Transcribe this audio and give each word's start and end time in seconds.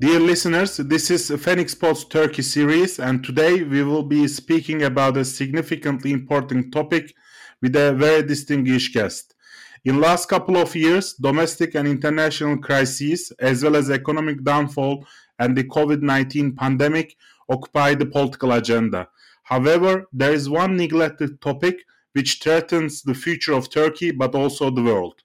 Dear 0.00 0.18
listeners, 0.18 0.78
this 0.78 1.08
is 1.08 1.30
Phoenix 1.40 1.72
Post 1.72 2.10
Turkey 2.10 2.42
series, 2.42 2.98
and 2.98 3.22
today 3.22 3.62
we 3.62 3.84
will 3.84 4.02
be 4.02 4.26
speaking 4.26 4.82
about 4.82 5.16
a 5.16 5.24
significantly 5.24 6.10
important 6.10 6.72
topic 6.72 7.14
with 7.62 7.76
a 7.76 7.92
very 7.92 8.26
distinguished 8.26 8.92
guest. 8.92 9.36
In 9.84 10.00
last 10.00 10.28
couple 10.28 10.56
of 10.56 10.74
years, 10.74 11.14
domestic 11.14 11.76
and 11.76 11.86
international 11.86 12.58
crises, 12.58 13.32
as 13.38 13.62
well 13.62 13.76
as 13.76 13.88
economic 13.88 14.42
downfall 14.42 15.06
and 15.38 15.56
the 15.56 15.62
COVID-19 15.62 16.56
pandemic, 16.56 17.16
occupy 17.48 17.94
the 17.94 18.06
political 18.06 18.50
agenda. 18.50 19.08
However, 19.44 20.06
there 20.12 20.32
is 20.32 20.50
one 20.50 20.76
neglected 20.76 21.40
topic 21.40 21.76
which 22.14 22.40
threatens 22.42 23.02
the 23.02 23.14
future 23.14 23.52
of 23.52 23.70
Turkey 23.70 24.10
but 24.10 24.34
also 24.34 24.70
the 24.70 24.82
world. 24.82 25.22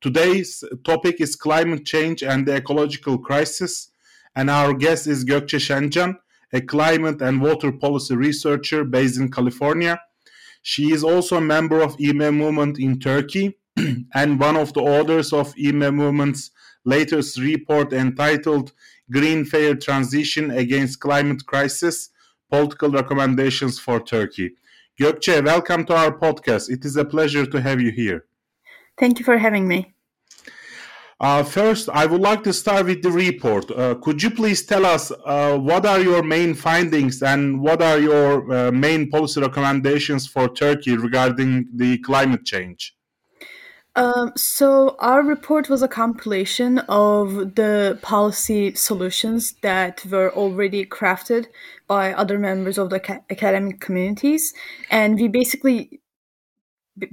Today's 0.00 0.62
topic 0.84 1.20
is 1.20 1.34
climate 1.34 1.84
change 1.84 2.22
and 2.22 2.46
the 2.46 2.56
ecological 2.56 3.18
crisis, 3.18 3.91
and 4.34 4.50
our 4.50 4.72
guest 4.74 5.06
is 5.06 5.24
Gökçe 5.24 5.58
Şencan, 5.58 6.16
a 6.52 6.60
climate 6.60 7.22
and 7.22 7.40
water 7.40 7.72
policy 7.72 8.14
researcher 8.14 8.84
based 8.84 9.20
in 9.20 9.30
California. 9.30 10.00
She 10.62 10.92
is 10.92 11.02
also 11.04 11.36
a 11.36 11.40
member 11.40 11.80
of 11.80 11.96
Ivme 11.96 12.34
movement 12.34 12.78
in 12.78 12.98
Turkey 12.98 13.58
and 14.14 14.40
one 14.40 14.56
of 14.56 14.72
the 14.72 14.80
authors 14.80 15.32
of 15.32 15.54
Ivme 15.54 15.94
movement's 15.94 16.50
latest 16.84 17.38
report 17.38 17.92
entitled 17.92 18.72
Green 19.10 19.44
Fair 19.44 19.74
Transition 19.74 20.50
Against 20.50 21.00
Climate 21.00 21.44
Crisis 21.46 22.10
Political 22.50 22.90
Recommendations 22.90 23.78
for 23.78 24.00
Turkey. 24.00 24.52
Gökçe, 25.00 25.44
welcome 25.44 25.84
to 25.86 25.94
our 25.94 26.16
podcast. 26.16 26.70
It 26.70 26.84
is 26.84 26.96
a 26.96 27.04
pleasure 27.04 27.46
to 27.46 27.60
have 27.60 27.80
you 27.80 27.90
here. 27.90 28.26
Thank 28.98 29.18
you 29.18 29.24
for 29.24 29.38
having 29.38 29.66
me. 29.66 29.94
Uh, 31.22 31.44
first, 31.44 31.88
I 31.88 32.04
would 32.04 32.20
like 32.20 32.42
to 32.42 32.52
start 32.52 32.86
with 32.86 33.00
the 33.00 33.12
report. 33.12 33.70
Uh, 33.70 33.94
could 33.94 34.20
you 34.20 34.30
please 34.30 34.66
tell 34.66 34.84
us 34.84 35.12
uh, 35.24 35.56
what 35.56 35.86
are 35.86 36.00
your 36.00 36.24
main 36.24 36.52
findings 36.52 37.22
and 37.22 37.60
what 37.60 37.80
are 37.80 38.00
your 38.00 38.52
uh, 38.52 38.72
main 38.72 39.08
policy 39.08 39.40
recommendations 39.40 40.26
for 40.26 40.48
Turkey 40.48 40.96
regarding 40.96 41.68
the 41.72 41.98
climate 41.98 42.44
change? 42.44 42.96
Um, 43.94 44.32
so, 44.36 44.96
our 44.98 45.22
report 45.22 45.68
was 45.68 45.80
a 45.80 45.86
compilation 45.86 46.78
of 46.88 47.54
the 47.54 48.00
policy 48.02 48.74
solutions 48.74 49.54
that 49.62 50.04
were 50.06 50.32
already 50.32 50.84
crafted 50.84 51.46
by 51.86 52.14
other 52.14 52.36
members 52.36 52.78
of 52.78 52.90
the 52.90 52.98
ca- 52.98 53.20
academic 53.30 53.78
communities. 53.80 54.54
And 54.90 55.20
we 55.20 55.28
basically 55.28 56.00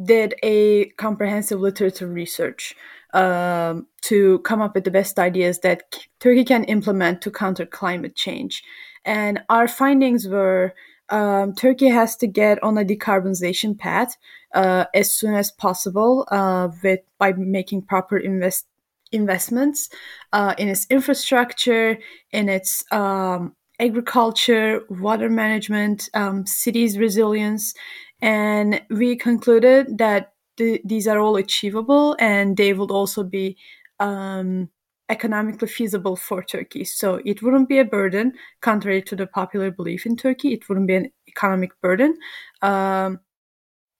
did 0.04 0.34
a 0.42 0.86
comprehensive 0.98 1.60
literature 1.60 2.08
research 2.08 2.76
um, 3.14 3.88
to 4.02 4.40
come 4.40 4.62
up 4.62 4.76
with 4.76 4.84
the 4.84 4.92
best 4.92 5.20
ideas 5.20 5.60
that 5.60 5.84
Turkey 6.20 6.44
can 6.44 6.64
implement 6.66 7.22
to 7.22 7.32
counter 7.32 7.66
climate 7.66 8.16
change. 8.16 8.64
And 9.06 9.42
our 9.50 9.68
findings 9.68 10.28
were 10.28 10.74
um, 11.10 11.54
Turkey 11.56 11.88
has 11.88 12.16
to 12.18 12.28
get 12.28 12.62
on 12.64 12.78
a 12.78 12.86
decarbonization 12.86 13.78
path 13.78 14.16
uh, 14.54 14.86
as 14.94 15.12
soon 15.12 15.34
as 15.34 15.52
possible 15.52 16.28
uh, 16.32 16.70
with 16.84 17.00
by 17.18 17.34
making 17.34 17.84
proper 17.84 18.18
invest 18.18 18.68
investments 19.12 19.90
uh, 20.34 20.54
in 20.60 20.68
its 20.68 20.86
infrastructure, 20.90 21.98
in 22.32 22.48
its 22.48 22.84
um, 22.92 23.56
agriculture, 23.80 24.82
water 24.90 25.30
management, 25.30 26.10
um, 26.14 26.46
cities 26.46 26.98
resilience, 26.98 27.74
and 28.22 28.82
we 28.90 29.16
concluded 29.16 29.98
that 29.98 30.34
th- 30.60 30.82
these 30.86 31.08
are 31.08 31.20
all 31.20 31.38
achievable 31.38 32.16
and 32.20 32.56
they 32.56 32.74
would 32.74 32.92
also 32.92 33.24
be 33.24 33.58
um, 34.00 34.70
economically 35.10 35.68
feasible 35.68 36.16
for 36.16 36.44
Turkey. 36.44 36.86
So 36.86 37.20
it 37.26 37.42
wouldn't 37.42 37.68
be 37.68 37.80
a 37.80 37.86
burden, 37.86 38.34
contrary 38.62 39.02
to 39.04 39.16
the 39.16 39.26
popular 39.26 39.72
belief 39.72 40.06
in 40.06 40.16
Turkey. 40.16 40.54
It 40.54 40.70
wouldn't 40.70 40.88
be 40.88 40.96
an 40.96 41.12
economic 41.28 41.72
burden. 41.82 42.16
Um, 42.62 43.20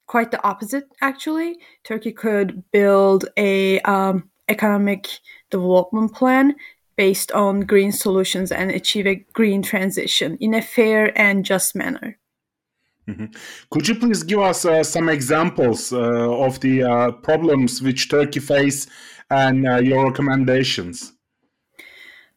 quite 0.06 0.30
the 0.30 0.42
opposite, 0.44 0.84
actually. 1.00 1.58
Turkey 1.84 2.12
could 2.12 2.62
build 2.70 3.24
a 3.36 3.80
um, 3.80 4.30
economic 4.48 5.08
development 5.50 6.14
plan 6.14 6.54
based 6.96 7.32
on 7.32 7.60
green 7.60 7.92
solutions 7.92 8.52
and 8.52 8.70
achieve 8.70 9.06
a 9.06 9.24
green 9.32 9.62
transition 9.62 10.36
in 10.40 10.54
a 10.54 10.62
fair 10.62 11.18
and 11.18 11.44
just 11.44 11.74
manner. 11.74 12.19
Mm-hmm. 13.10 13.26
Could 13.70 13.88
you 13.88 13.94
please 13.96 14.22
give 14.22 14.38
us 14.38 14.64
uh, 14.64 14.84
some 14.84 15.08
examples 15.08 15.92
uh, 15.92 15.98
of 15.98 16.60
the 16.60 16.84
uh, 16.84 17.10
problems 17.12 17.82
which 17.82 18.08
Turkey 18.08 18.40
face 18.40 18.86
and 19.30 19.66
uh, 19.66 19.76
your 19.76 20.06
recommendations? 20.06 21.12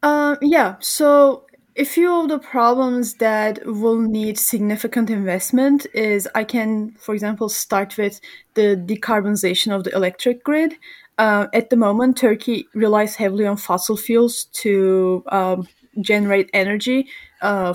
Uh, 0.02 0.36
yeah, 0.42 0.76
so 0.80 1.46
a 1.76 1.84
few 1.86 2.12
of 2.22 2.30
the 2.30 2.40
problems 2.40 3.16
that 3.16 3.64
will 3.66 4.00
need 4.00 4.40
significant 4.40 5.10
investment 5.10 5.86
is 5.94 6.28
I 6.34 6.44
can, 6.44 6.96
for 7.00 7.14
example, 7.14 7.50
start 7.50 7.98
with 7.98 8.20
the 8.56 8.76
decarbonization 8.76 9.76
of 9.76 9.84
the 9.84 9.96
electric 9.96 10.44
grid. 10.44 10.74
Uh, 11.20 11.48
at 11.54 11.70
the 11.70 11.76
moment, 11.76 12.18
Turkey 12.18 12.68
relies 12.74 13.16
heavily 13.16 13.46
on 13.46 13.58
fossil 13.58 13.96
fuels 13.96 14.46
to 14.54 15.24
um, 15.28 15.68
generate 16.02 16.50
energy 16.54 17.08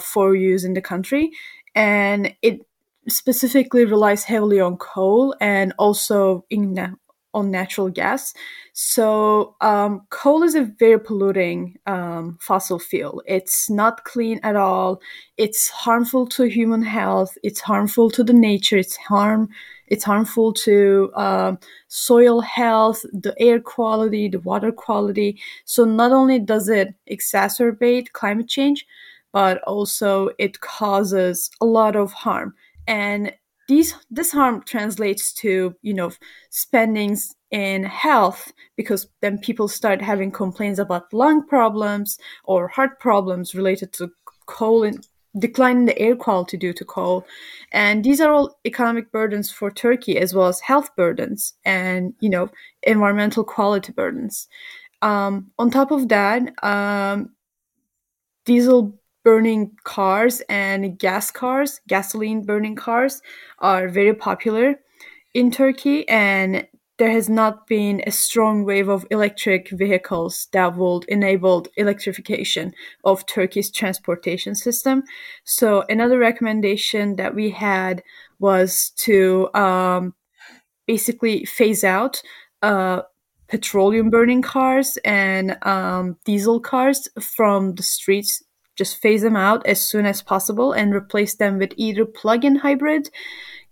for 0.00 0.34
use 0.34 0.65
in 0.65 0.72
the 0.72 0.80
country 0.80 1.30
and 1.78 2.34
it 2.42 2.68
specifically 3.09 3.85
relies 3.85 4.25
heavily 4.25 4.61
on 4.61 4.77
coal 4.77 5.35
and 5.41 5.73
also 5.79 6.45
na- 6.51 6.95
on 7.35 7.51
natural 7.51 7.89
gas. 7.89 8.33
So 8.73 9.57
um, 9.61 10.07
coal 10.11 10.43
is 10.43 10.55
a 10.55 10.65
very 10.79 10.99
polluting 10.99 11.77
um, 11.87 12.39
fossil 12.41 12.79
fuel. 12.79 13.23
It's 13.27 13.69
not 13.69 14.05
clean 14.05 14.41
at 14.43 14.57
all. 14.57 15.01
It's 15.37 15.69
harmful 15.69 16.27
to 16.29 16.45
human 16.45 16.83
health. 16.83 17.37
It's 17.43 17.61
harmful 17.61 18.11
to 18.13 18.25
the 18.25 18.33
nature. 18.33 18.79
It's 18.79 18.97
harm. 18.97 19.49
It's 19.89 20.05
harmful 20.05 20.53
to 20.55 21.11
um, 21.15 21.59
soil 21.89 22.41
health, 22.41 23.03
the 23.13 23.35
air 23.39 23.61
quality, 23.61 24.29
the 24.29 24.41
water 24.41 24.73
quality. 24.73 25.41
So 25.65 25.85
not 25.85 26.13
only 26.13 26.39
does 26.39 26.69
it 26.69 26.95
exacerbate 27.11 28.13
climate 28.13 28.49
change, 28.49 28.87
but 29.33 29.63
also 29.63 30.31
it 30.39 30.61
causes 30.61 31.51
a 31.61 31.67
lot 31.67 31.97
of 31.97 32.13
harm 32.13 32.55
and 32.88 33.32
these 33.69 33.94
this 34.10 34.32
harm 34.32 34.62
translates 34.65 35.32
to 35.34 35.76
you 35.82 35.94
know 35.94 36.10
spendings 36.50 37.37
in 37.50 37.84
health 37.84 38.53
because 38.76 39.06
then 39.21 39.38
people 39.38 39.69
start 39.69 40.03
having 40.03 40.31
complaints 40.31 40.78
about 40.78 41.12
lung 41.12 41.47
problems 41.47 42.19
or 42.44 42.66
heart 42.66 42.98
problems 42.98 43.54
related 43.54 43.93
to 43.93 44.10
coal 44.47 44.82
and 44.82 45.06
decline 45.38 45.77
in 45.77 45.84
the 45.84 45.98
air 45.98 46.16
quality 46.16 46.56
due 46.56 46.72
to 46.72 46.84
coal. 46.84 47.27
And 47.72 48.03
these 48.03 48.21
are 48.21 48.32
all 48.32 48.59
economic 48.66 49.12
burdens 49.12 49.50
for 49.50 49.71
turkey 49.71 50.19
as 50.19 50.34
well 50.34 50.48
as 50.48 50.60
health 50.60 50.91
burdens 50.97 51.54
and 51.65 52.15
you 52.21 52.31
know 52.31 52.50
environmental 52.82 53.44
quality 53.44 53.93
burdens. 53.93 54.48
Um, 55.03 55.53
on 55.59 55.71
top 55.71 55.91
of 55.91 56.09
that 56.09 56.53
um, 56.65 57.31
diesel 58.47 58.98
burning 59.28 59.77
cars 59.84 60.41
and 60.49 60.99
gas 60.99 61.31
cars, 61.31 61.83
gasoline 61.87 62.41
burning 62.47 62.75
cars, 62.75 63.21
are 63.59 63.87
very 63.87 64.15
popular 64.15 64.81
in 65.34 65.50
Turkey, 65.50 66.09
and 66.09 66.66
there 66.97 67.11
has 67.11 67.28
not 67.28 67.66
been 67.66 68.03
a 68.06 68.11
strong 68.11 68.65
wave 68.65 68.89
of 68.89 69.05
electric 69.11 69.69
vehicles 69.69 70.49
that 70.53 70.78
would 70.78 71.05
enable 71.09 71.66
electrification 71.77 72.72
of 73.05 73.27
Turkey's 73.27 73.71
transportation 73.71 74.55
system. 74.55 75.03
So 75.45 75.84
another 75.91 76.19
recommendation 76.19 77.16
that 77.16 77.34
we 77.34 77.51
had 77.51 78.03
was 78.39 78.92
to 79.04 79.53
um, 79.53 80.15
basically 80.86 81.45
phase 81.45 81.84
out 81.84 82.22
uh, 82.63 83.03
petroleum 83.47 84.09
burning 84.09 84.41
cars 84.41 84.97
and 85.04 85.59
um, 85.66 86.16
diesel 86.25 86.60
cars 86.60 87.09
from 87.21 87.75
the 87.75 87.83
streets 87.83 88.42
just 88.78 89.03
phase 89.03 89.22
them 89.22 89.36
out 89.36 89.66
as 89.66 89.83
soon 89.86 90.07
as 90.07 90.22
possible 90.22 90.72
and 90.72 90.95
replace 90.95 91.34
them 91.34 91.59
with 91.59 91.72
either 91.77 92.04
plug-in 92.04 92.57
hybrid 92.57 93.10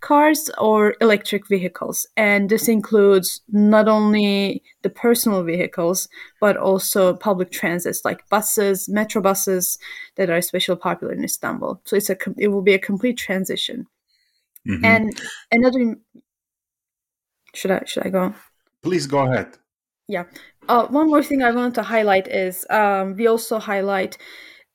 cars 0.01 0.51
or 0.57 0.95
electric 1.01 1.47
vehicles. 1.47 2.05
And 2.17 2.49
this 2.49 2.67
includes 2.67 3.41
not 3.49 3.87
only 3.87 4.61
the 4.83 4.89
personal 4.89 5.43
vehicles, 5.43 6.09
but 6.41 6.57
also 6.57 7.15
public 7.15 7.51
transits 7.51 8.03
like 8.03 8.27
buses, 8.29 8.87
metro 8.89 9.21
buses 9.21 9.79
that 10.17 10.29
are 10.29 10.35
especially 10.35 10.75
popular 10.75 11.13
in 11.13 11.23
Istanbul. 11.23 11.81
So 11.85 11.95
it's 11.95 12.09
a 12.09 12.17
it 12.37 12.49
will 12.49 12.61
be 12.61 12.73
a 12.73 12.79
complete 12.79 13.17
transition. 13.17 13.87
Mm-hmm. 14.67 14.85
And 14.85 15.21
another 15.51 15.95
should 17.55 17.71
I 17.71 17.83
should 17.85 18.05
I 18.05 18.09
go? 18.09 18.35
Please 18.83 19.07
go 19.07 19.19
ahead. 19.19 19.57
Yeah. 20.07 20.25
Uh, 20.69 20.85
one 20.87 21.07
more 21.09 21.23
thing 21.23 21.41
I 21.41 21.51
wanted 21.51 21.75
to 21.75 21.83
highlight 21.83 22.27
is 22.27 22.65
um, 22.69 23.15
we 23.15 23.27
also 23.27 23.59
highlight 23.59 24.17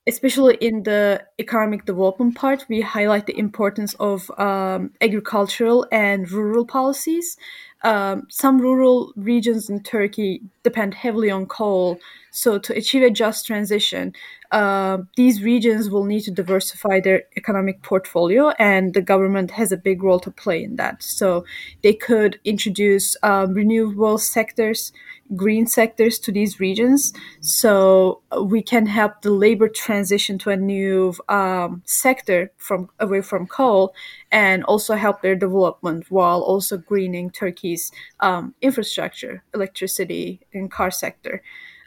especially 0.07 0.57
in 0.61 0.83
the 0.83 1.23
economic 1.39 1.85
development 1.85 2.35
part, 2.35 2.67
we 2.69 2.81
highlight 2.81 3.27
the 3.27 3.39
importance 3.39 3.95
of 4.01 4.31
um, 4.39 4.93
agricultural 5.01 5.87
and 5.93 6.31
rural 6.31 6.67
policies. 6.67 7.37
Um, 7.85 8.27
some 8.29 8.61
rural 8.61 9.13
regions 9.17 9.71
in 9.71 9.83
Turkey 9.83 10.43
depend 10.63 10.95
heavily 10.95 11.31
on 11.31 11.47
coal. 11.47 11.99
So, 12.35 12.59
to 12.59 12.75
achieve 12.75 13.03
a 13.03 13.11
just 13.11 13.47
transition, 13.47 14.15
uh, 14.53 14.99
these 15.17 15.43
regions 15.43 15.91
will 15.91 16.05
need 16.05 16.23
to 16.23 16.31
diversify 16.31 16.99
their 16.99 17.25
economic 17.37 17.83
portfolio, 17.83 18.51
and 18.59 18.95
the 18.95 19.03
government 19.03 19.51
has 19.51 19.71
a 19.71 19.77
big 19.77 20.03
role 20.03 20.19
to 20.21 20.31
play 20.31 20.65
in 20.65 20.77
that. 20.77 21.03
So 21.03 21.45
they 21.83 21.93
could 21.93 22.41
introduce 22.45 23.17
um, 23.23 23.53
renewable 23.53 24.17
sectors, 24.17 24.93
green 25.37 25.67
sectors 25.67 26.19
to 26.21 26.33
these 26.33 26.59
regions, 26.59 27.13
so 27.41 28.23
we 28.43 28.63
can 28.63 28.87
help 28.87 29.21
the 29.21 29.31
labor 29.31 29.69
transition 29.69 30.39
to 30.39 30.51
a 30.51 30.57
new 30.57 31.15
um, 31.29 31.83
sector 31.85 32.51
from 32.57 32.89
away 32.99 33.21
from 33.21 33.47
coal, 33.47 33.95
and 34.31 34.65
also 34.65 34.95
help 34.95 35.21
their 35.21 35.37
development 35.37 36.07
while 36.09 36.41
also 36.41 36.79
greening 36.79 37.31
Turkey's 37.31 37.93
um, 38.21 38.55
infrastructure, 38.63 39.45
electricity, 39.53 40.41
and 40.55 40.71
car 40.71 40.91
sector. 40.91 41.43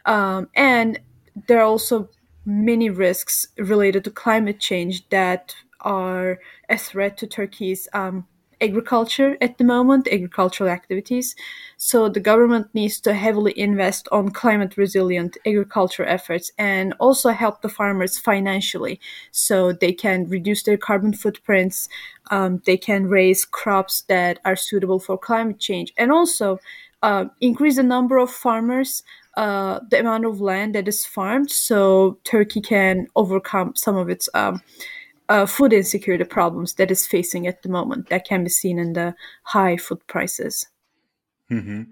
Um, 0.06 0.48
and 0.54 1.00
there 1.48 1.60
are 1.60 1.66
also 1.66 2.08
many 2.44 2.88
risks 2.88 3.48
related 3.58 4.04
to 4.04 4.10
climate 4.10 4.60
change 4.60 5.08
that 5.10 5.54
are 5.80 6.38
a 6.68 6.78
threat 6.78 7.18
to 7.18 7.26
Turkey's 7.26 7.88
um, 7.92 8.26
agriculture 8.60 9.36
at 9.40 9.58
the 9.58 9.64
moment, 9.64 10.08
agricultural 10.10 10.70
activities. 10.70 11.36
So 11.76 12.08
the 12.08 12.20
government 12.20 12.68
needs 12.72 13.00
to 13.00 13.12
heavily 13.12 13.58
invest 13.58 14.08
on 14.10 14.30
climate 14.30 14.76
resilient 14.76 15.36
agriculture 15.46 16.04
efforts 16.04 16.50
and 16.56 16.94
also 16.98 17.30
help 17.30 17.60
the 17.60 17.68
farmers 17.68 18.18
financially 18.18 19.00
so 19.30 19.72
they 19.72 19.92
can 19.92 20.28
reduce 20.28 20.62
their 20.62 20.78
carbon 20.78 21.12
footprints, 21.12 21.88
um, 22.30 22.62
they 22.64 22.76
can 22.76 23.08
raise 23.08 23.44
crops 23.44 24.02
that 24.02 24.38
are 24.44 24.56
suitable 24.56 24.98
for 24.98 25.18
climate 25.18 25.58
change, 25.58 25.92
and 25.98 26.10
also 26.10 26.58
uh, 27.02 27.26
increase 27.40 27.76
the 27.76 27.82
number 27.82 28.16
of 28.16 28.30
farmers 28.30 29.02
uh, 29.36 29.80
the 29.90 30.00
amount 30.00 30.24
of 30.24 30.40
land 30.40 30.74
that 30.74 30.88
is 30.88 31.04
farmed 31.04 31.50
so 31.50 32.18
Turkey 32.24 32.60
can 32.60 33.06
overcome 33.16 33.74
some 33.76 33.96
of 33.96 34.08
its 34.08 34.28
um, 34.34 34.62
uh, 35.28 35.46
food 35.46 35.72
insecurity 35.72 36.24
problems 36.24 36.74
that 36.74 36.90
is 36.90 37.06
facing 37.06 37.46
at 37.46 37.62
the 37.62 37.68
moment 37.68 38.08
that 38.08 38.26
can 38.26 38.44
be 38.44 38.50
seen 38.50 38.78
in 38.78 38.92
the 38.92 39.14
high 39.42 39.76
food 39.76 40.06
prices. 40.06 40.66
Mm-hmm. 41.50 41.82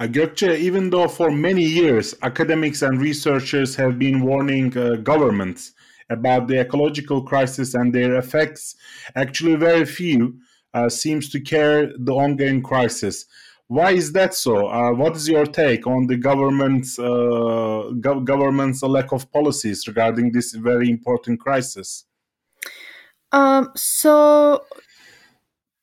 Uh, 0.00 0.06
Gökçe, 0.06 0.56
even 0.58 0.90
though 0.90 1.06
for 1.06 1.30
many 1.30 1.62
years 1.62 2.14
academics 2.22 2.82
and 2.82 3.00
researchers 3.00 3.76
have 3.76 3.98
been 3.98 4.22
warning 4.22 4.76
uh, 4.76 4.96
governments 4.96 5.72
about 6.10 6.48
the 6.48 6.60
ecological 6.60 7.22
crisis 7.22 7.74
and 7.74 7.94
their 7.94 8.16
effects, 8.16 8.74
actually 9.14 9.54
very 9.56 9.84
few 9.84 10.38
uh, 10.74 10.88
seems 10.88 11.28
to 11.30 11.40
care 11.40 11.92
the 11.98 12.12
ongoing 12.12 12.62
crisis. 12.62 13.26
Why 13.68 13.92
is 13.92 14.12
that 14.12 14.32
so? 14.34 14.68
Uh, 14.68 14.92
what 14.92 15.16
is 15.16 15.28
your 15.28 15.44
take 15.44 15.86
on 15.86 16.06
the 16.06 16.16
government's 16.16 16.98
uh, 16.98 17.90
go- 18.00 18.20
government's 18.20 18.82
lack 18.82 19.12
of 19.12 19.30
policies 19.32 19.88
regarding 19.88 20.30
this 20.32 20.54
very 20.54 20.88
important 20.88 21.40
crisis? 21.40 22.04
Um, 23.32 23.72
so, 23.74 24.64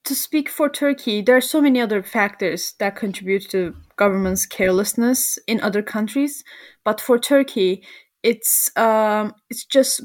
to 0.05 0.15
speak 0.15 0.47
for 0.47 0.69
Turkey, 0.69 1.21
there 1.21 1.35
are 1.35 1.41
so 1.41 1.61
many 1.61 1.81
other 1.81 2.01
factors 2.01 2.73
that 2.79 2.95
contribute 2.95 3.49
to 3.49 3.75
government's 3.97 4.45
carelessness 4.45 5.37
in 5.45 5.59
other 5.59 5.81
countries, 5.81 6.43
but 6.85 7.01
for 7.01 7.19
Turkey, 7.19 7.83
it's 8.23 8.71
um, 8.77 9.33
it's 9.49 9.65
just 9.65 10.01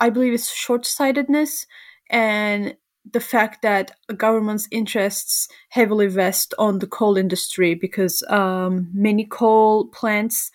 I 0.00 0.10
believe 0.10 0.32
it's 0.32 0.52
short-sightedness 0.52 1.66
and 2.10 2.74
the 3.10 3.20
fact 3.20 3.62
that 3.62 3.92
a 4.08 4.14
government's 4.14 4.68
interests 4.70 5.48
heavily 5.70 6.06
vest 6.06 6.54
on 6.58 6.78
the 6.78 6.86
coal 6.86 7.16
industry 7.16 7.74
because 7.74 8.22
um, 8.28 8.90
many 8.92 9.24
coal 9.24 9.86
plants 9.88 10.50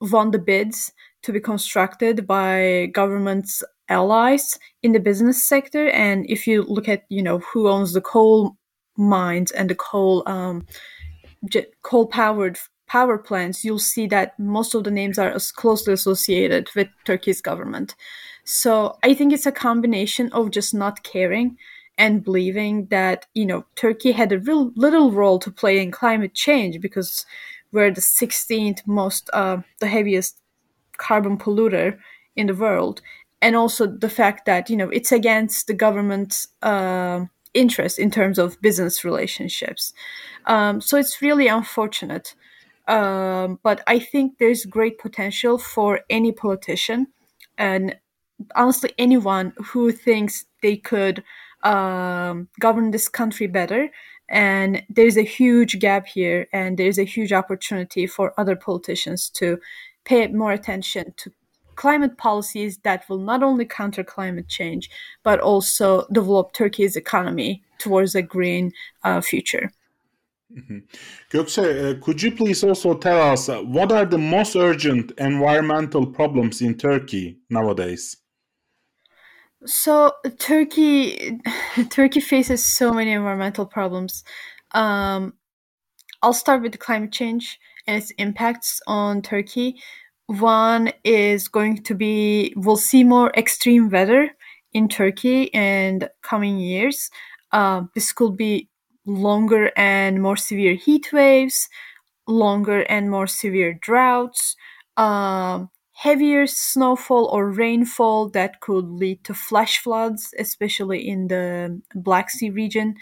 won 0.00 0.30
the 0.30 0.38
bids 0.38 0.92
to 1.22 1.32
be 1.32 1.40
constructed 1.40 2.26
by 2.26 2.86
government's 2.92 3.62
allies 3.88 4.58
in 4.82 4.92
the 4.92 5.00
business 5.00 5.46
sector. 5.46 5.88
And 5.90 6.24
if 6.28 6.46
you 6.46 6.62
look 6.62 6.88
at 6.88 7.04
you 7.08 7.22
know 7.22 7.38
who 7.38 7.68
owns 7.68 7.92
the 7.92 8.00
coal 8.00 8.56
mines 8.96 9.50
and 9.50 9.68
the 9.68 9.74
coal 9.74 10.22
um, 10.26 10.66
coal 11.82 12.06
powered 12.06 12.58
power 12.86 13.16
plants 13.16 13.64
you'll 13.64 13.78
see 13.78 14.06
that 14.06 14.38
most 14.38 14.74
of 14.74 14.84
the 14.84 14.90
names 14.90 15.18
are 15.18 15.30
as 15.30 15.50
closely 15.50 15.92
associated 15.92 16.68
with 16.74 16.88
turkey's 17.04 17.40
government. 17.40 17.94
So 18.44 18.98
i 19.02 19.14
think 19.14 19.32
it's 19.32 19.46
a 19.46 19.52
combination 19.52 20.30
of 20.32 20.50
just 20.50 20.74
not 20.74 21.02
caring 21.02 21.56
and 21.96 22.24
believing 22.24 22.86
that 22.86 23.26
you 23.34 23.46
know 23.46 23.64
Turkey 23.76 24.12
had 24.12 24.32
a 24.32 24.38
real 24.38 24.72
little 24.74 25.12
role 25.12 25.38
to 25.38 25.50
play 25.50 25.80
in 25.80 25.90
climate 25.90 26.34
change 26.34 26.80
because 26.80 27.26
we're 27.72 27.90
the 27.90 28.00
16th 28.00 28.86
most 28.86 29.30
uh, 29.32 29.58
the 29.80 29.86
heaviest 29.86 30.40
carbon 30.96 31.36
polluter 31.36 31.98
in 32.36 32.46
the 32.46 32.54
world. 32.54 33.02
And 33.42 33.56
also 33.56 33.86
the 33.86 34.08
fact 34.08 34.46
that 34.46 34.70
you 34.70 34.76
know 34.76 34.88
it's 34.88 35.12
against 35.12 35.66
the 35.66 35.74
government's 35.74 36.48
uh, 36.62 37.24
interest 37.52 37.98
in 37.98 38.10
terms 38.10 38.38
of 38.38 38.60
business 38.60 39.04
relationships. 39.04 39.92
Um, 40.46 40.80
so 40.80 40.96
it's 40.96 41.22
really 41.22 41.48
unfortunate. 41.48 42.34
Um, 42.86 43.60
but 43.62 43.82
i 43.86 43.98
think 43.98 44.36
there's 44.36 44.66
great 44.66 44.98
potential 44.98 45.56
for 45.56 46.00
any 46.10 46.32
politician 46.32 47.06
and 47.56 47.96
honestly 48.54 48.92
anyone 48.98 49.54
who 49.56 49.90
thinks 49.90 50.44
they 50.62 50.76
could 50.76 51.24
um, 51.64 52.48
govern 52.60 52.90
this 52.90 53.08
country 53.08 53.46
better. 53.46 53.90
And 54.28 54.82
there's 54.88 55.18
a 55.18 55.22
huge 55.22 55.78
gap 55.78 56.06
here, 56.06 56.46
and 56.52 56.78
there's 56.78 56.98
a 56.98 57.04
huge 57.04 57.32
opportunity 57.32 58.06
for 58.06 58.32
other 58.38 58.56
politicians 58.56 59.28
to 59.30 59.58
pay 60.04 60.26
more 60.28 60.52
attention 60.52 61.12
to 61.18 61.30
climate 61.76 62.16
policies 62.16 62.78
that 62.84 63.08
will 63.08 63.18
not 63.18 63.42
only 63.42 63.64
counter 63.64 64.04
climate 64.04 64.48
change, 64.48 64.88
but 65.22 65.40
also 65.40 66.06
develop 66.12 66.52
Turkey's 66.52 66.96
economy 66.96 67.62
towards 67.78 68.14
a 68.14 68.22
green 68.22 68.72
uh, 69.02 69.20
future. 69.20 69.70
Mm-hmm. 70.56 70.78
Uh, 71.38 71.94
could 72.00 72.22
you 72.22 72.30
please 72.30 72.62
also 72.62 72.94
tell 72.94 73.20
us 73.32 73.48
uh, 73.48 73.60
what 73.62 73.90
are 73.90 74.04
the 74.04 74.18
most 74.18 74.54
urgent 74.54 75.12
environmental 75.18 76.06
problems 76.06 76.62
in 76.62 76.76
Turkey 76.76 77.38
nowadays? 77.50 78.16
So 79.66 80.12
Turkey, 80.38 81.40
Turkey 81.90 82.20
faces 82.20 82.64
so 82.64 82.92
many 82.92 83.12
environmental 83.12 83.66
problems. 83.66 84.24
Um, 84.72 85.34
I'll 86.22 86.32
start 86.32 86.62
with 86.62 86.78
climate 86.78 87.12
change 87.12 87.58
and 87.86 88.02
its 88.02 88.10
impacts 88.12 88.80
on 88.86 89.22
Turkey. 89.22 89.76
One 90.26 90.92
is 91.04 91.48
going 91.48 91.82
to 91.82 91.94
be 91.94 92.52
we'll 92.56 92.76
see 92.76 93.04
more 93.04 93.30
extreme 93.36 93.90
weather 93.90 94.30
in 94.72 94.88
Turkey 94.88 95.44
in 95.44 96.08
coming 96.22 96.58
years. 96.58 97.10
Uh, 97.52 97.82
this 97.94 98.12
could 98.12 98.36
be 98.36 98.68
longer 99.06 99.70
and 99.76 100.22
more 100.22 100.36
severe 100.36 100.74
heat 100.74 101.12
waves, 101.12 101.68
longer 102.26 102.80
and 102.82 103.10
more 103.10 103.26
severe 103.26 103.74
droughts. 103.74 104.56
Um, 104.96 105.70
heavier 105.94 106.46
snowfall 106.46 107.26
or 107.32 107.50
rainfall 107.50 108.28
that 108.30 108.60
could 108.60 108.90
lead 108.90 109.22
to 109.24 109.32
flash 109.32 109.78
floods, 109.78 110.34
especially 110.38 111.08
in 111.08 111.28
the 111.28 111.80
Black 111.94 112.30
Sea 112.30 112.50
region. 112.50 112.96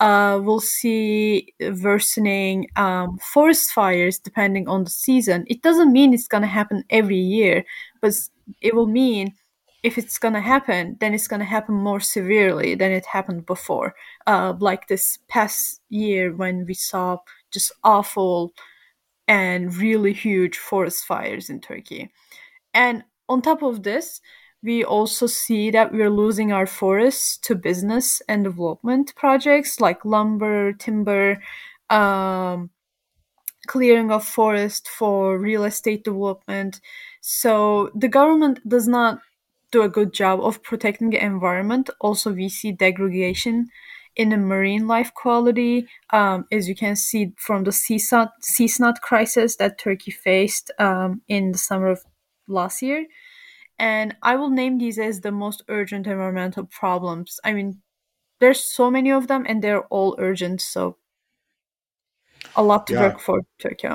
Uh, 0.00 0.40
we'll 0.42 0.60
see 0.60 1.52
worsening 1.82 2.66
um, 2.76 3.18
forest 3.18 3.70
fires 3.70 4.18
depending 4.18 4.66
on 4.66 4.84
the 4.84 4.90
season. 4.90 5.44
It 5.46 5.60
doesn't 5.60 5.92
mean 5.92 6.14
it's 6.14 6.26
going 6.26 6.42
to 6.42 6.48
happen 6.48 6.84
every 6.88 7.18
year, 7.18 7.64
but 8.00 8.14
it 8.62 8.74
will 8.74 8.86
mean 8.86 9.34
if 9.82 9.98
it's 9.98 10.18
going 10.18 10.34
to 10.34 10.40
happen, 10.40 10.96
then 11.00 11.12
it's 11.12 11.28
going 11.28 11.40
to 11.40 11.46
happen 11.46 11.74
more 11.74 12.00
severely 12.00 12.74
than 12.74 12.92
it 12.92 13.04
happened 13.06 13.44
before. 13.44 13.94
Uh, 14.26 14.54
like 14.58 14.88
this 14.88 15.18
past 15.28 15.80
year 15.90 16.34
when 16.34 16.64
we 16.66 16.74
saw 16.74 17.18
just 17.50 17.72
awful 17.84 18.52
and 19.30 19.76
really 19.76 20.12
huge 20.12 20.58
forest 20.58 21.04
fires 21.04 21.48
in 21.50 21.60
Turkey. 21.60 22.10
And 22.74 23.04
on 23.28 23.40
top 23.40 23.62
of 23.62 23.84
this, 23.84 24.20
we 24.60 24.82
also 24.82 25.28
see 25.28 25.70
that 25.70 25.92
we're 25.92 26.10
losing 26.10 26.50
our 26.50 26.66
forests 26.66 27.38
to 27.38 27.54
business 27.54 28.20
and 28.28 28.42
development 28.42 29.14
projects 29.14 29.80
like 29.80 30.04
lumber, 30.04 30.72
timber, 30.72 31.40
um, 31.90 32.70
clearing 33.68 34.10
of 34.10 34.26
forest 34.26 34.88
for 34.88 35.38
real 35.38 35.62
estate 35.62 36.02
development. 36.02 36.80
So 37.20 37.92
the 37.94 38.08
government 38.08 38.58
does 38.68 38.88
not 38.88 39.20
do 39.70 39.82
a 39.82 39.88
good 39.88 40.12
job 40.12 40.40
of 40.40 40.60
protecting 40.64 41.10
the 41.10 41.24
environment. 41.24 41.88
Also, 42.00 42.32
we 42.32 42.48
see 42.48 42.72
degradation 42.72 43.68
in 44.20 44.28
the 44.28 44.36
marine 44.36 44.86
life 44.86 45.14
quality, 45.14 45.88
um, 46.10 46.44
as 46.52 46.68
you 46.68 46.74
can 46.74 46.94
see 46.94 47.32
from 47.38 47.64
the 47.64 47.72
sea 47.72 47.98
snot, 47.98 48.32
sea 48.42 48.68
snot 48.68 49.00
crisis 49.00 49.56
that 49.56 49.78
Turkey 49.78 50.10
faced 50.10 50.70
um, 50.78 51.22
in 51.26 51.52
the 51.52 51.58
summer 51.58 51.86
of 51.86 52.04
last 52.46 52.82
year. 52.82 53.06
And 53.78 54.14
I 54.22 54.36
will 54.36 54.50
name 54.50 54.76
these 54.76 54.98
as 54.98 55.22
the 55.22 55.32
most 55.32 55.62
urgent 55.68 56.06
environmental 56.06 56.66
problems. 56.66 57.40
I 57.44 57.54
mean, 57.54 57.80
there's 58.40 58.62
so 58.62 58.90
many 58.90 59.10
of 59.10 59.26
them 59.26 59.46
and 59.48 59.64
they're 59.64 59.86
all 59.86 60.16
urgent. 60.18 60.60
So 60.60 60.98
a 62.54 62.62
lot 62.62 62.86
to 62.88 62.92
yeah. 62.92 63.00
work 63.00 63.20
for 63.20 63.40
Turkey. 63.58 63.88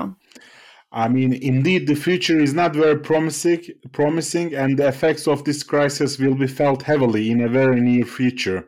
I 0.90 1.08
mean, 1.08 1.34
indeed, 1.34 1.86
the 1.86 1.94
future 1.94 2.40
is 2.40 2.52
not 2.52 2.74
very 2.74 2.98
promising, 2.98 3.62
promising, 3.92 4.56
and 4.56 4.76
the 4.76 4.88
effects 4.88 5.28
of 5.28 5.44
this 5.44 5.62
crisis 5.62 6.18
will 6.18 6.34
be 6.34 6.48
felt 6.48 6.82
heavily 6.82 7.30
in 7.30 7.42
a 7.42 7.48
very 7.48 7.80
near 7.80 8.04
future. 8.04 8.66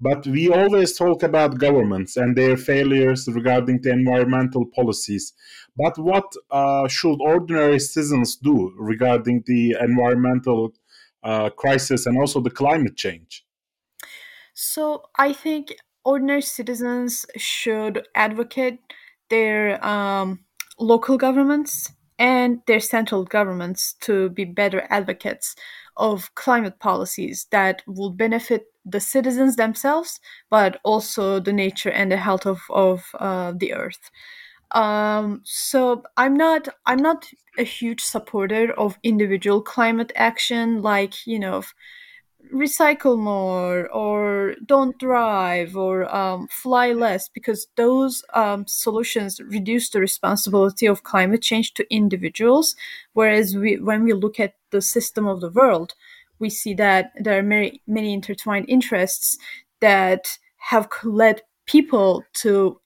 But 0.00 0.26
we 0.26 0.48
always 0.50 0.96
talk 0.96 1.22
about 1.22 1.58
governments 1.58 2.16
and 2.16 2.34
their 2.34 2.56
failures 2.56 3.28
regarding 3.28 3.82
the 3.82 3.90
environmental 3.90 4.64
policies. 4.64 5.34
But 5.76 5.98
what 5.98 6.32
uh, 6.50 6.88
should 6.88 7.18
ordinary 7.20 7.78
citizens 7.78 8.36
do 8.36 8.72
regarding 8.78 9.44
the 9.46 9.76
environmental 9.80 10.72
uh, 11.22 11.50
crisis 11.50 12.06
and 12.06 12.18
also 12.18 12.40
the 12.40 12.50
climate 12.50 12.96
change? 12.96 13.44
So 14.54 15.02
I 15.16 15.32
think 15.32 15.74
ordinary 16.04 16.42
citizens 16.42 17.26
should 17.36 18.06
advocate 18.14 18.78
their 19.28 19.84
um, 19.84 20.40
local 20.78 21.18
governments 21.18 21.92
and 22.18 22.60
their 22.66 22.80
central 22.80 23.24
governments 23.24 23.94
to 24.00 24.28
be 24.30 24.44
better 24.44 24.86
advocates 24.90 25.56
of 25.96 26.34
climate 26.34 26.78
policies 26.78 27.46
that 27.50 27.82
will 27.86 28.10
benefit 28.10 28.64
the 28.90 29.00
citizens 29.00 29.56
themselves, 29.56 30.20
but 30.50 30.80
also 30.84 31.40
the 31.40 31.52
nature 31.52 31.90
and 31.90 32.10
the 32.12 32.16
health 32.16 32.46
of, 32.46 32.60
of 32.70 33.04
uh, 33.18 33.52
the 33.56 33.74
earth. 33.74 34.10
Um, 34.72 35.42
so 35.44 36.04
I'm 36.16 36.36
not 36.36 36.68
I'm 36.86 37.02
not 37.02 37.26
a 37.58 37.64
huge 37.64 38.02
supporter 38.02 38.72
of 38.72 38.98
individual 39.02 39.62
climate 39.62 40.12
action, 40.14 40.80
like 40.82 41.26
you 41.26 41.38
know 41.38 41.62
recycle 42.52 43.18
more 43.18 43.88
or 43.90 44.54
don't 44.66 44.98
drive 44.98 45.76
or 45.76 46.12
um, 46.14 46.48
fly 46.48 46.92
less 46.92 47.28
because 47.28 47.68
those 47.76 48.24
um, 48.34 48.66
solutions 48.66 49.40
reduce 49.40 49.90
the 49.90 50.00
responsibility 50.00 50.86
of 50.86 51.04
climate 51.04 51.42
change 51.42 51.74
to 51.74 51.86
individuals 51.94 52.74
whereas 53.12 53.54
we, 53.56 53.78
when 53.78 54.02
we 54.02 54.12
look 54.12 54.40
at 54.40 54.54
the 54.70 54.82
system 54.82 55.26
of 55.26 55.40
the 55.40 55.50
world 55.50 55.94
we 56.40 56.50
see 56.50 56.74
that 56.74 57.12
there 57.18 57.38
are 57.38 57.42
many 57.42 57.82
many 57.86 58.12
intertwined 58.12 58.66
interests 58.68 59.38
that 59.80 60.38
have 60.56 60.88
led 61.04 61.42
people 61.66 62.24
to 62.34 62.80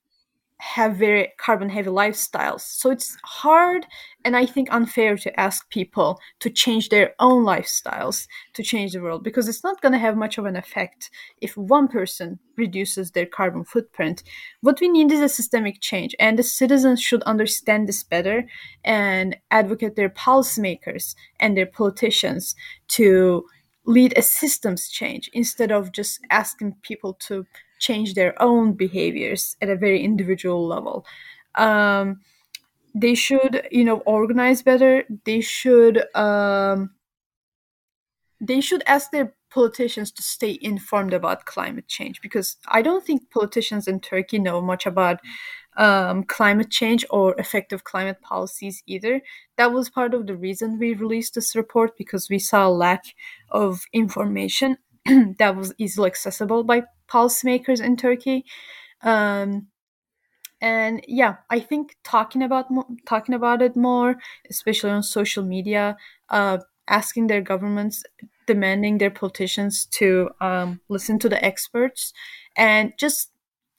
have 0.59 0.97
very 0.97 1.33
carbon 1.39 1.69
heavy 1.69 1.91
lifestyles. 1.91 2.61
So 2.61 2.91
it's 2.91 3.17
hard 3.25 3.87
and 4.25 4.37
I 4.37 4.47
think 4.47 4.69
unfair 4.71 5.17
to 5.19 5.41
ask 5.41 5.69
people 5.69 6.21
to 6.41 6.49
change 6.49 6.89
their 6.89 7.15
own 7.19 7.45
lifestyles 7.45 8.27
to 8.55 8.63
change 8.63 8.93
the 8.93 9.03
world 9.03 9.25
because 9.25 9.49
it's 9.49 9.65
not 9.65 9.81
going 9.81 9.93
to 9.93 9.99
have 9.99 10.17
much 10.17 10.39
of 10.39 10.47
an 10.47 10.57
effect 10.57 11.11
if 11.41 11.57
one 11.57 11.89
person 11.89 12.39
reduces 12.57 13.11
their 13.11 13.27
carbon 13.27 13.65
footprint. 13.65 14.23
What 14.61 14.81
we 14.81 14.89
need 14.89 15.11
is 15.13 15.21
a 15.21 15.29
systemic 15.29 15.81
change, 15.81 16.15
and 16.19 16.39
the 16.39 16.43
citizens 16.43 17.03
should 17.03 17.23
understand 17.25 17.89
this 17.89 18.03
better 18.03 18.45
and 18.85 19.37
advocate 19.51 19.97
their 19.97 20.09
policymakers 20.09 21.15
and 21.41 21.57
their 21.57 21.67
politicians 21.67 22.55
to 22.89 23.45
lead 23.87 24.17
a 24.17 24.23
systems 24.23 24.89
change 24.89 25.29
instead 25.33 25.71
of 25.71 25.93
just 25.93 26.21
asking 26.31 26.75
people 26.83 27.15
to 27.15 27.45
change 27.79 28.15
their 28.15 28.41
own 28.43 28.73
behaviors 28.73 29.57
at 29.61 29.69
a 29.69 29.77
very 29.77 30.03
individual 30.03 30.67
level. 30.67 31.05
Um, 31.55 32.21
they 32.95 33.15
should, 33.15 33.67
you 33.71 33.85
know, 33.85 33.99
organize 34.01 34.63
better. 34.63 35.05
They 35.25 35.41
should, 35.41 36.05
um, 36.17 36.91
they 38.41 38.61
should 38.61 38.83
ask 38.87 39.11
their 39.11 39.35
politicians 39.51 40.11
to 40.11 40.23
stay 40.23 40.59
informed 40.61 41.13
about 41.13 41.45
climate 41.45 41.87
change 41.87 42.21
because 42.21 42.57
I 42.69 42.83
don't 42.83 43.05
think 43.05 43.31
politicians 43.31 43.87
in 43.87 44.01
Turkey 44.01 44.39
know 44.39 44.61
much 44.61 44.85
about 44.85 45.21
um, 45.77 46.25
climate 46.25 46.71
change 46.71 47.05
or 47.11 47.35
effective 47.39 47.85
climate 47.85 48.21
policies 48.21 48.83
either. 48.87 49.23
That 49.57 49.73
was 49.73 49.91
part 49.91 50.15
of 50.15 50.27
the 50.27 50.37
reason 50.37 50.79
we 50.79 50.95
released 50.95 51.35
this 51.35 51.57
report 51.57 51.97
because 51.97 52.29
we 52.29 52.39
saw 52.39 52.67
a 52.67 52.71
lack 52.71 53.05
of 53.51 53.83
information 53.93 54.77
that 55.39 55.57
was 55.57 55.75
easily 55.79 56.09
accessible 56.09 56.65
by 56.65 56.83
policymakers 57.15 57.81
in 57.81 57.97
Turkey. 57.97 58.45
Um, 59.03 59.69
and 60.61 61.05
yeah, 61.07 61.37
I 61.51 61.61
think 61.61 61.97
talking 62.05 62.43
about 62.43 62.67
talking 63.07 63.35
about 63.35 63.63
it 63.63 63.77
more, 63.77 64.17
especially 64.51 64.91
on 64.91 65.03
social 65.03 65.45
media, 65.45 65.97
uh, 66.31 66.59
asking 66.89 67.27
their 67.27 67.43
governments, 67.43 68.03
demanding 68.47 68.99
their 68.99 69.11
politicians 69.11 69.87
to 69.99 70.31
um, 70.41 70.81
listen 70.89 71.19
to 71.19 71.29
the 71.29 71.45
experts, 71.45 72.13
and 72.57 72.93
just 72.99 73.31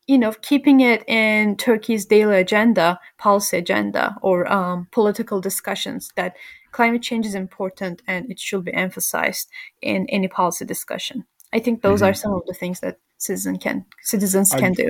you 0.06 0.18
know 0.20 0.32
keeping 0.42 0.82
it 0.82 1.04
in 1.10 1.56
Turkey's 1.56 2.06
daily 2.06 2.38
agenda, 2.38 3.00
policy 3.18 3.58
agenda, 3.58 4.16
or 4.22 4.52
um, 4.52 4.88
political 4.92 5.42
discussions 5.42 6.12
that 6.16 6.36
climate 6.72 7.02
change 7.02 7.26
is 7.26 7.36
important 7.36 8.02
and 8.06 8.30
it 8.30 8.38
should 8.38 8.66
be 8.66 8.74
emphasized 8.74 9.50
in 9.82 10.06
any 10.10 10.28
policy 10.28 10.66
discussion. 10.66 11.26
I 11.54 11.60
think 11.60 11.82
those 11.82 12.02
mm-hmm. 12.02 12.10
are 12.10 12.14
some 12.14 12.34
of 12.34 12.46
the 12.46 12.54
things 12.54 12.82
that 12.82 12.98
citizen 13.18 13.58
can 13.58 13.86
citizens 14.04 14.52
can 14.52 14.74
do. 14.74 14.90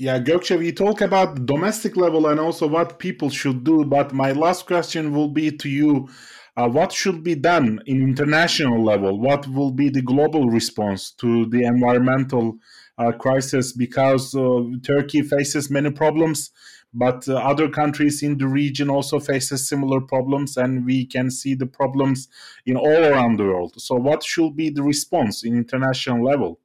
Yeah, 0.00 0.18
Gökçe, 0.18 0.58
we 0.58 0.72
talk 0.72 1.02
about 1.02 1.44
domestic 1.44 1.94
level 1.94 2.26
and 2.28 2.40
also 2.40 2.66
what 2.66 2.98
people 2.98 3.28
should 3.28 3.64
do, 3.64 3.84
but 3.84 4.14
my 4.14 4.32
last 4.32 4.66
question 4.66 5.14
will 5.14 5.28
be 5.28 5.50
to 5.58 5.68
you. 5.68 6.08
Uh, 6.56 6.68
what 6.68 6.90
should 6.90 7.22
be 7.22 7.34
done 7.34 7.80
in 7.84 8.00
international 8.00 8.82
level? 8.82 9.20
What 9.20 9.46
will 9.46 9.70
be 9.70 9.90
the 9.90 10.00
global 10.00 10.48
response 10.48 11.10
to 11.20 11.44
the 11.50 11.64
environmental 11.64 12.56
uh, 12.96 13.12
crisis? 13.12 13.74
Because 13.74 14.34
uh, 14.34 14.62
Turkey 14.82 15.20
faces 15.20 15.70
many 15.70 15.90
problems, 15.90 16.50
but 16.94 17.28
uh, 17.28 17.34
other 17.34 17.68
countries 17.68 18.22
in 18.22 18.38
the 18.38 18.48
region 18.48 18.88
also 18.88 19.20
faces 19.20 19.68
similar 19.68 20.00
problems, 20.00 20.56
and 20.56 20.86
we 20.86 21.04
can 21.04 21.30
see 21.30 21.54
the 21.54 21.66
problems 21.66 22.26
in 22.64 22.76
all 22.76 23.04
around 23.04 23.38
the 23.38 23.44
world. 23.44 23.74
So, 23.76 23.96
what 23.96 24.22
should 24.22 24.56
be 24.56 24.70
the 24.70 24.82
response 24.82 25.44
in 25.44 25.58
international 25.58 26.24
level? 26.24 26.58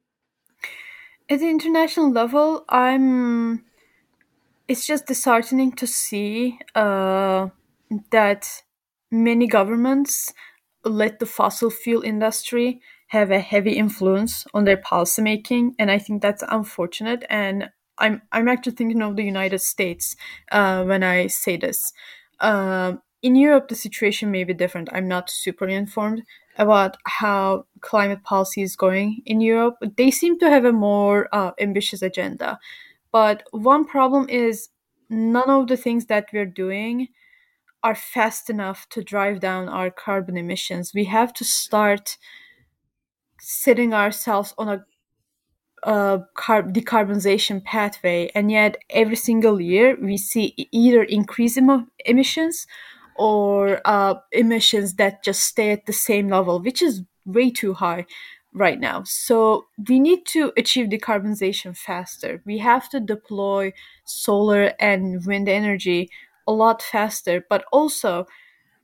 At 1.28 1.38
the 1.38 1.48
international 1.48 2.10
level, 2.10 2.64
I'm. 2.68 3.64
It's 4.68 4.86
just 4.86 5.06
disheartening 5.06 5.72
to 5.72 5.86
see 5.86 6.58
uh, 6.74 7.48
that 8.10 8.62
many 9.10 9.46
governments 9.46 10.32
let 10.84 11.18
the 11.18 11.26
fossil 11.26 11.70
fuel 11.70 12.02
industry 12.02 12.80
have 13.08 13.30
a 13.30 13.38
heavy 13.38 13.72
influence 13.74 14.46
on 14.52 14.64
their 14.64 14.76
policymaking, 14.76 15.74
and 15.78 15.90
I 15.90 15.98
think 15.98 16.20
that's 16.22 16.42
unfortunate. 16.48 17.24
And 17.30 17.70
I'm 17.98 18.22
I'm 18.32 18.48
actually 18.48 18.72
thinking 18.72 19.02
of 19.02 19.14
the 19.16 19.24
United 19.24 19.60
States 19.60 20.16
uh, 20.50 20.84
when 20.84 21.04
I 21.04 21.28
say 21.28 21.56
this. 21.56 21.92
Uh, 22.40 22.94
in 23.22 23.36
Europe, 23.36 23.68
the 23.68 23.76
situation 23.76 24.30
may 24.32 24.42
be 24.44 24.52
different. 24.54 24.88
I'm 24.92 25.08
not 25.08 25.30
super 25.30 25.68
informed, 25.68 26.22
about 26.58 26.96
how 27.04 27.66
climate 27.80 28.22
policy 28.24 28.62
is 28.62 28.76
going 28.76 29.22
in 29.26 29.40
Europe. 29.40 29.76
They 29.96 30.10
seem 30.10 30.38
to 30.40 30.48
have 30.50 30.64
a 30.64 30.72
more 30.72 31.28
uh, 31.32 31.52
ambitious 31.60 32.02
agenda. 32.02 32.58
But 33.12 33.44
one 33.52 33.84
problem 33.84 34.28
is 34.28 34.68
none 35.10 35.50
of 35.50 35.68
the 35.68 35.76
things 35.76 36.06
that 36.06 36.28
we're 36.32 36.46
doing 36.46 37.08
are 37.82 37.94
fast 37.94 38.50
enough 38.50 38.88
to 38.90 39.04
drive 39.04 39.40
down 39.40 39.68
our 39.68 39.90
carbon 39.90 40.36
emissions. 40.36 40.92
We 40.94 41.04
have 41.04 41.32
to 41.34 41.44
start 41.44 42.18
setting 43.40 43.94
ourselves 43.94 44.52
on 44.58 44.68
a 44.68 44.84
uh, 45.82 46.18
carb- 46.36 46.72
decarbonization 46.72 47.62
pathway, 47.62 48.30
and 48.34 48.50
yet 48.50 48.76
every 48.90 49.16
single 49.16 49.60
year 49.60 49.96
we 50.00 50.16
see 50.16 50.54
either 50.72 51.02
increase 51.04 51.56
em- 51.56 51.90
emissions 52.04 52.66
or 53.18 53.80
uh, 53.84 54.14
emissions 54.32 54.94
that 54.94 55.22
just 55.24 55.42
stay 55.42 55.70
at 55.70 55.86
the 55.86 55.92
same 55.92 56.28
level, 56.28 56.60
which 56.60 56.82
is 56.82 57.02
way 57.24 57.50
too 57.50 57.74
high 57.74 58.06
right 58.52 58.80
now. 58.80 59.02
So 59.04 59.66
we 59.88 59.98
need 60.00 60.24
to 60.26 60.52
achieve 60.56 60.88
decarbonization 60.88 61.76
faster. 61.76 62.42
We 62.46 62.58
have 62.58 62.88
to 62.90 63.00
deploy 63.00 63.72
solar 64.04 64.72
and 64.80 65.24
wind 65.26 65.48
energy 65.48 66.10
a 66.46 66.52
lot 66.52 66.80
faster, 66.82 67.44
but 67.48 67.64
also 67.72 68.26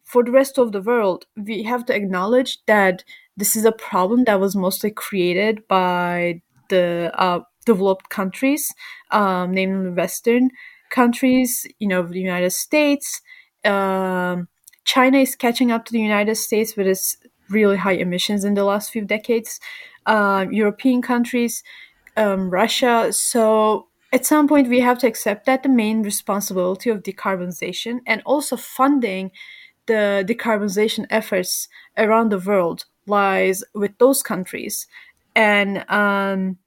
for 0.05 0.23
the 0.25 0.31
rest 0.33 0.59
of 0.59 0.73
the 0.73 0.83
world, 0.83 1.27
we 1.37 1.62
have 1.62 1.87
to 1.87 1.95
acknowledge 1.95 2.59
that 2.67 3.05
this 3.37 3.57
is 3.57 3.65
a 3.65 3.73
problem 3.73 4.25
that 4.25 4.41
was 4.41 4.55
mostly 4.55 4.91
created 4.91 5.67
by 5.69 6.43
the 6.69 7.11
uh, 7.15 7.41
developed 7.65 8.09
countries, 8.11 8.73
um, 9.11 9.53
namely 9.53 9.91
Western 9.91 10.51
countries, 10.91 11.67
you 11.79 11.89
know, 11.89 12.03
the 12.03 12.21
United 12.21 12.51
States, 12.51 13.23
um, 13.64 14.49
China 14.85 15.19
is 15.19 15.37
catching 15.37 15.71
up 15.71 15.85
to 15.85 15.92
the 15.92 16.00
United 16.00 16.35
States 16.37 16.76
with 16.76 16.87
its 16.87 17.16
really 17.49 17.76
high 17.76 17.92
emissions 17.92 18.45
in 18.45 18.54
the 18.54 18.64
last 18.64 18.90
few 18.90 19.04
decades. 19.04 19.61
Uh, 20.07 20.47
European 20.50 21.00
countries, 21.00 21.62
um, 22.16 22.50
Russia. 22.50 23.12
So 23.12 23.87
at 24.12 24.26
some 24.26 24.49
point, 24.49 24.69
we 24.69 24.81
have 24.81 24.99
to 24.99 25.07
accept 25.07 25.47
that 25.47 25.62
the 25.62 25.69
main 25.69 26.02
responsibility 26.02 26.90
of 26.90 27.02
decarbonization 27.02 28.00
and 28.07 28.21
also 28.26 28.57
funding 28.57 29.31
the 29.87 30.25
decarbonization 30.26 31.07
efforts 31.11 31.69
around 31.97 32.31
the 32.31 32.38
world 32.38 32.85
lies 33.07 33.64
with 33.75 33.97
those 33.99 34.23
countries. 34.23 34.87
And 35.35 35.88
um, 35.90 36.59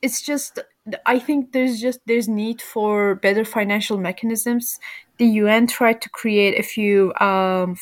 it's 0.00 0.22
just 0.22 0.58
I 1.06 1.18
think 1.18 1.52
there's 1.52 1.80
just 1.80 2.00
there's 2.06 2.28
need 2.28 2.60
for 2.60 3.14
better 3.14 3.44
financial 3.44 3.96
mechanisms. 3.96 4.78
The 5.16 5.26
UN 5.26 5.66
tried 5.66 6.02
to 6.02 6.10
create 6.10 6.58
a 6.58 6.62
few 6.62 7.14
um, 7.14 7.76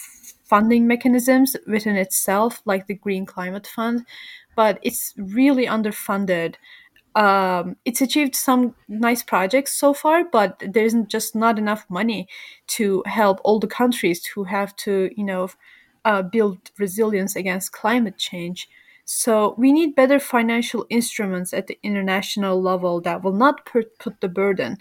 funding 0.45 0.87
mechanisms 0.87 1.57
within 1.67 1.97
itself, 1.97 2.63
like 2.65 2.87
the 2.87 2.95
Green 2.95 3.27
Climate 3.27 3.67
Fund, 3.67 4.07
but 4.55 4.79
it's 4.83 5.15
really 5.17 5.67
underfunded. 5.67 6.55
Um, 7.15 7.77
it's 7.85 8.01
achieved 8.01 8.37
some 8.37 8.75
nice 8.89 9.23
projects 9.23 9.73
so 9.73 9.93
far, 9.95 10.25
but 10.25 10.63
there's 10.67 10.95
just 11.09 11.35
not 11.35 11.59
enough 11.59 11.85
money 11.91 12.29
to 12.69 13.03
help 13.07 13.41
all 13.45 13.59
the 13.59 13.67
countries 13.67 14.25
who 14.27 14.45
have 14.45 14.75
to, 14.77 15.11
you 15.17 15.25
know, 15.25 15.49
uh, 16.05 16.23
build 16.23 16.59
resilience 16.79 17.37
against 17.37 17.73
climate 17.73 18.17
change. 18.17 18.69
So 19.05 19.55
we 19.59 19.73
need 19.73 19.95
better 19.95 20.19
financial 20.19 20.87
instruments 20.89 21.53
at 21.53 21.67
the 21.67 21.79
international 21.83 22.61
level 22.63 23.01
that 23.03 23.23
will 23.23 23.33
not 23.35 23.67
put, 23.67 23.99
put 23.99 24.21
the 24.21 24.29
burden 24.29 24.79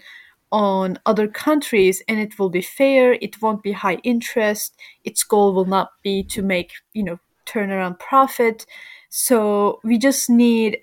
on 0.50 0.98
other 1.06 1.26
countries 1.26 2.02
and 2.08 2.20
it 2.20 2.38
will 2.38 2.50
be 2.50 2.60
fair 2.60 3.14
it 3.14 3.40
won't 3.40 3.62
be 3.62 3.72
high 3.72 3.96
interest 4.04 4.78
its 5.02 5.24
goal 5.24 5.54
will 5.54 5.64
not 5.64 5.92
be 6.02 6.22
to 6.22 6.42
make 6.42 6.72
you 6.92 7.02
know 7.02 7.18
turnaround 7.46 7.98
profit. 7.98 8.66
So 9.08 9.80
we 9.84 9.98
just 9.98 10.30
need 10.30 10.78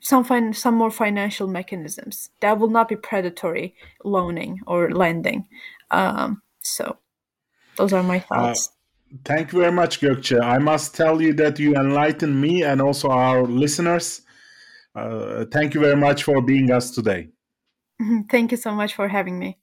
some 0.00 0.24
fin- 0.24 0.54
some 0.54 0.74
more 0.74 0.90
financial 0.90 1.46
mechanisms 1.46 2.30
that 2.40 2.58
will 2.58 2.70
not 2.70 2.88
be 2.88 2.96
predatory 2.96 3.74
loaning 4.04 4.60
or 4.66 4.90
lending. 4.90 5.46
Um, 5.90 6.42
so 6.60 6.98
those 7.76 7.92
are 7.92 8.02
my 8.02 8.18
uh, 8.18 8.20
thoughts. 8.20 8.68
uh- 8.68 8.79
Thank 9.24 9.52
you 9.52 9.60
very 9.60 9.72
much, 9.72 10.00
Gökçe. 10.00 10.40
I 10.40 10.58
must 10.58 10.94
tell 10.94 11.20
you 11.20 11.32
that 11.34 11.58
you 11.58 11.74
enlighten 11.74 12.40
me 12.40 12.62
and 12.62 12.80
also 12.80 13.08
our 13.08 13.42
listeners. 13.42 14.22
Uh, 14.94 15.44
thank 15.50 15.74
you 15.74 15.80
very 15.80 15.96
much 15.96 16.22
for 16.22 16.40
being 16.42 16.70
us 16.70 16.90
today. 16.90 17.28
Thank 18.30 18.50
you 18.50 18.56
so 18.56 18.72
much 18.72 18.94
for 18.94 19.08
having 19.08 19.38
me. 19.38 19.58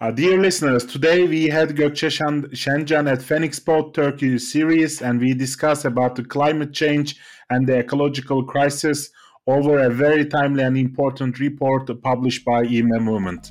Uh, 0.00 0.10
dear 0.10 0.36
listeners, 0.38 0.84
today 0.84 1.26
we 1.26 1.46
had 1.48 1.76
Gökçe 1.76 2.10
Şencan 2.52 3.08
at 3.08 3.22
Phoenixport 3.22 3.94
Turkey 3.94 4.38
series 4.38 5.00
and 5.00 5.20
we 5.20 5.34
discussed 5.34 5.84
about 5.84 6.16
the 6.16 6.24
climate 6.24 6.72
change 6.72 7.16
and 7.50 7.68
the 7.68 7.78
ecological 7.78 8.44
crisis 8.44 9.10
over 9.46 9.78
a 9.78 9.90
very 9.90 10.24
timely 10.26 10.64
and 10.64 10.76
important 10.76 11.38
report 11.38 11.88
published 12.02 12.44
by 12.44 12.64
Ivme 12.64 13.00
Movement. 13.00 13.50